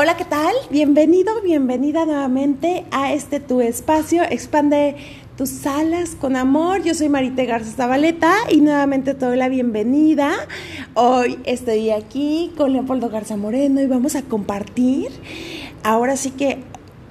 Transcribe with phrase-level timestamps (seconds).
[0.00, 0.54] Hola, ¿qué tal?
[0.70, 4.22] Bienvenido, bienvenida nuevamente a este tu espacio.
[4.22, 4.94] Expande
[5.36, 6.84] tus alas con amor.
[6.84, 10.46] Yo soy Marita Garza Zabaleta y nuevamente te doy la bienvenida.
[10.94, 15.08] Hoy estoy aquí con Leopoldo Garza Moreno y vamos a compartir
[15.82, 16.58] ahora sí que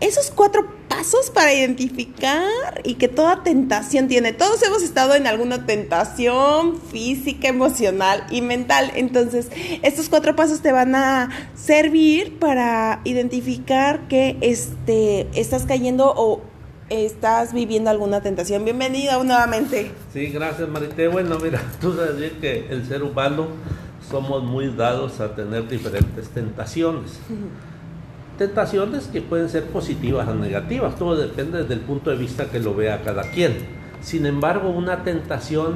[0.00, 4.34] esos cuatro pasos para identificar y que toda tentación tiene.
[4.34, 8.92] Todos hemos estado en alguna tentación física, emocional y mental.
[8.94, 9.48] Entonces,
[9.82, 16.42] estos cuatro pasos te van a servir para identificar que este, estás cayendo o
[16.90, 18.66] estás viviendo alguna tentación.
[18.66, 19.92] Bienvenida nuevamente.
[20.12, 21.08] Sí, gracias Marité.
[21.08, 23.46] Bueno, mira, tú sabes que el ser humano
[24.10, 27.12] somos muy dados a tener diferentes tentaciones
[28.40, 32.58] tentaciones que pueden ser positivas o negativas, todo depende desde el punto de vista que
[32.58, 33.54] lo vea cada quien.
[34.00, 35.74] Sin embargo, una tentación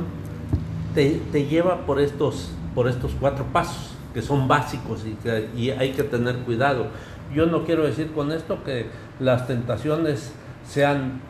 [0.95, 6.04] te, lleva por estos, por estos cuatro pasos que son básicos y, y hay que
[6.04, 6.87] tener cuidado.
[7.35, 8.87] Yo no quiero decir con esto que
[9.20, 10.32] las tentaciones
[10.66, 11.20] sean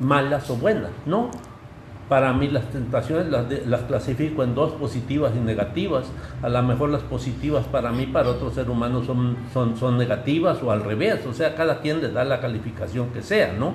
[0.00, 1.30] malas o buenas, no,
[2.08, 6.06] para mí las tentaciones las, clasifico en dos, positivas y negativas.
[6.42, 10.62] A lo mejor las positivas para mí, para otro ser humano son, son, son negativas
[10.62, 11.24] o al revés.
[11.26, 13.74] O sea, cada quien le da la calificación que sea, ¿no?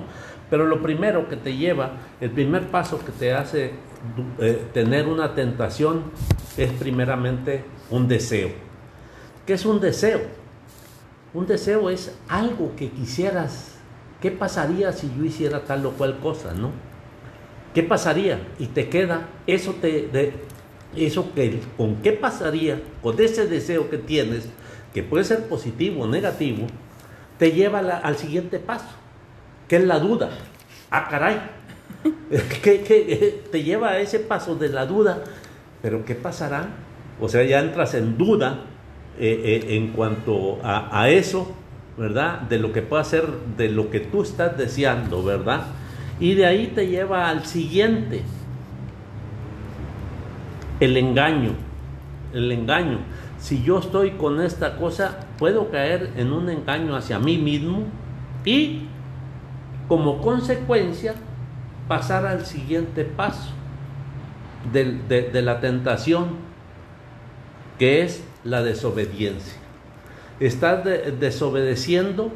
[0.50, 3.72] Pero lo primero que te lleva, el primer paso que te hace
[4.38, 6.04] eh, tener una tentación
[6.56, 8.50] es primeramente un deseo.
[9.46, 10.20] ¿Qué es un deseo?
[11.34, 13.74] Un deseo es algo que quisieras.
[14.20, 16.70] ¿Qué pasaría si yo hiciera tal o cual cosa, no?
[17.78, 18.40] ¿Qué pasaría?
[18.58, 20.32] Y te queda eso te
[20.96, 24.48] eso que con qué pasaría con ese deseo que tienes,
[24.92, 26.66] que puede ser positivo o negativo,
[27.38, 28.88] te lleva al siguiente paso,
[29.68, 30.30] que es la duda.
[30.90, 31.40] Ah, caray.
[32.64, 35.22] que, te lleva a ese paso de la duda,
[35.80, 36.70] pero ¿qué pasará?
[37.20, 38.64] O sea, ya entras en duda
[39.20, 41.54] eh, eh, en cuanto a, a eso,
[41.96, 42.40] ¿verdad?
[42.40, 45.68] De lo que puede ser, de lo que tú estás deseando, ¿verdad?
[46.20, 48.22] Y de ahí te lleva al siguiente,
[50.80, 51.52] el engaño.
[52.32, 52.98] El engaño.
[53.38, 57.84] Si yo estoy con esta cosa, puedo caer en un engaño hacia mí mismo
[58.44, 58.82] y
[59.86, 61.14] como consecuencia
[61.86, 63.50] pasar al siguiente paso
[64.72, 66.28] de, la tentación,
[67.78, 69.54] que es la desobediencia.
[70.40, 70.84] Estás
[71.18, 72.30] desobedeciendo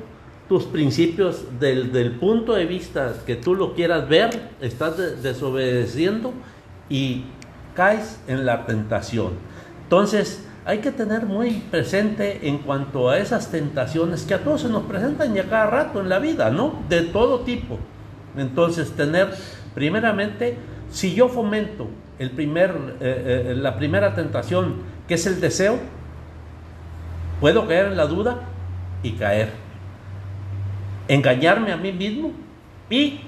[0.53, 6.35] tus principios del, punto de vista que tú lo quieras ver, estás desobedeciendo
[6.91, 7.25] y
[7.75, 9.31] caes en la tentación.
[9.85, 14.69] Entonces, hay que tener muy presente en cuanto a esas tentaciones que a todos se
[14.69, 16.83] nos presentan ya cada rato en la vida, ¿no?
[16.91, 17.79] De todo tipo.
[18.37, 19.31] Entonces, tener,
[19.75, 20.59] primeramente,
[20.91, 21.89] si yo fomento
[22.19, 25.79] el primer, eh, eh, la primera tentación, que es el deseo,
[27.41, 28.43] puedo caer en la duda
[29.03, 29.62] y caer
[31.09, 32.33] engañarme a mí mismo
[32.91, 33.21] y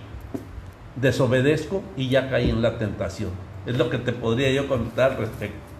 [0.96, 3.30] desobedezco y ya caí en la tentación.
[3.66, 5.73] Es lo que te podría yo contar respecto.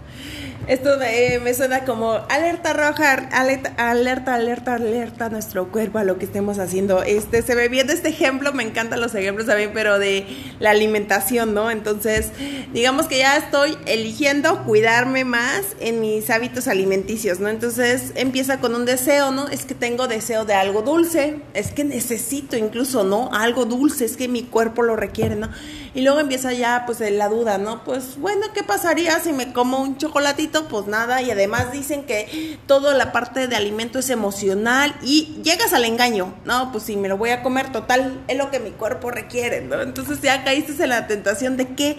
[0.67, 0.97] Esto
[1.43, 6.59] me suena como alerta roja, alerta, alerta, alerta, alerta nuestro cuerpo a lo que estemos
[6.59, 7.03] haciendo.
[7.03, 10.27] Este, se ve bien este ejemplo, me encantan los ejemplos también, pero de
[10.61, 11.71] la alimentación, ¿no?
[11.71, 12.31] Entonces,
[12.73, 17.51] digamos que ya estoy eligiendo cuidarme más en mis hábitos alimenticios, ¿no?
[17.51, 19.49] Entonces empieza con un deseo, ¿no?
[19.49, 23.29] Es que tengo deseo de algo dulce, es que necesito incluso, ¿no?
[23.35, 25.51] Algo dulce, es que mi cuerpo lo requiere, ¿no?
[25.93, 27.85] Y luego empieza ya, pues, la duda, ¿no?
[27.85, 30.54] Pues, bueno, ¿qué pasaría si me como un chocolatito?
[30.63, 35.73] Pues nada, y además dicen que toda la parte de alimento es emocional y llegas
[35.73, 38.71] al engaño, no, pues si me lo voy a comer, total, es lo que mi
[38.71, 39.81] cuerpo requiere, ¿no?
[39.83, 41.97] Entonces ya caíste en la tentación de que,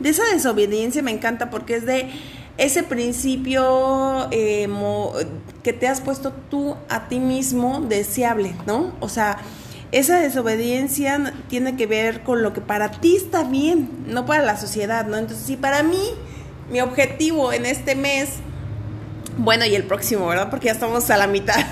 [0.00, 2.10] de esa desobediencia me encanta porque es de
[2.58, 4.68] ese principio eh,
[5.62, 8.94] que te has puesto tú a ti mismo deseable, ¿no?
[9.00, 9.38] O sea,
[9.92, 14.56] esa desobediencia tiene que ver con lo que para ti está bien, no para la
[14.56, 15.16] sociedad, ¿no?
[15.16, 16.00] Entonces, si para mí
[16.70, 18.30] mi objetivo en este mes,
[19.38, 20.50] bueno, y el próximo, ¿verdad?
[20.50, 21.64] Porque ya estamos a la mitad.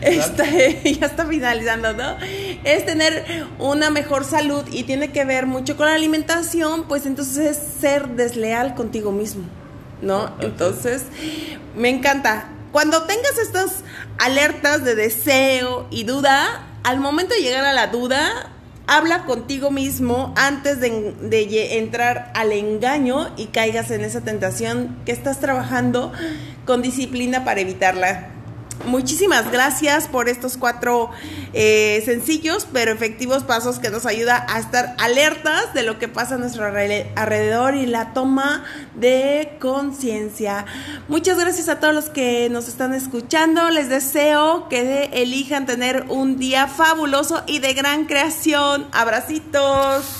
[0.00, 0.44] está,
[0.84, 2.16] ya está finalizando, ¿no?
[2.64, 7.56] Es tener una mejor salud y tiene que ver mucho con la alimentación, pues entonces
[7.56, 9.44] es ser desleal contigo mismo,
[10.02, 10.34] ¿no?
[10.40, 11.04] Entonces,
[11.76, 12.48] me encanta.
[12.72, 13.82] Cuando tengas estas
[14.18, 18.50] alertas de deseo y duda, al momento de llegar a la duda,
[18.90, 25.38] habla contigo mismo antes de, entrar al engaño y caigas en esa tentación que estás
[25.38, 26.12] trabajando
[26.66, 28.30] con disciplina para evitarla.
[28.86, 31.10] Muchísimas gracias por estos cuatro
[31.52, 36.36] eh, sencillos pero efectivos pasos que nos ayuda a estar alertas de lo que pasa
[36.36, 40.66] a nuestro alrededor y la toma de conciencia.
[41.08, 43.70] Muchas gracias a todos los que nos están escuchando.
[43.70, 48.86] Les deseo que elijan tener un día fabuloso y de gran creación.
[48.92, 50.19] Abracitos.